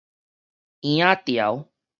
[0.81, 1.69] 嬰仔潮